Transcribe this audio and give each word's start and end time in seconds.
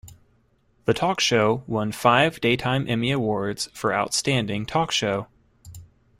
The 0.85 0.95
talk 0.95 1.19
show 1.19 1.61
won 1.67 1.91
five 1.91 2.41
Daytime 2.41 2.89
Emmy 2.89 3.11
Awards 3.11 3.69
for 3.71 3.93
Outstanding 3.93 4.65
Talk 4.65 4.89
Show. 4.89 5.27